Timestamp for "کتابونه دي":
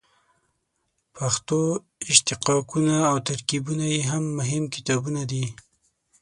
4.75-5.45